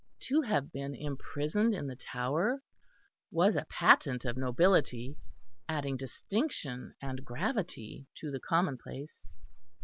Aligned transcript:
To 0.21 0.41
have 0.41 0.71
been 0.71 0.95
imprisoned 0.95 1.75
in 1.75 1.85
the 1.85 1.95
Tower 1.95 2.59
was 3.29 3.55
a 3.55 3.65
patent 3.69 4.25
of 4.25 4.35
nobility, 4.35 5.15
adding 5.69 5.95
distinction 5.95 6.95
and 7.03 7.23
gravity 7.23 8.07
to 8.15 8.31
the 8.31 8.39
commonplace. 8.39 9.27